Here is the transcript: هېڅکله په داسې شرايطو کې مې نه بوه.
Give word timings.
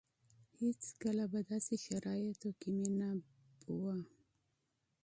هېڅکله 0.61 1.23
په 1.31 1.39
داسې 1.49 1.75
شرايطو 1.85 2.49
کې 2.59 2.69
مې 2.77 2.89
نه 2.99 3.09
بوه. 3.65 3.97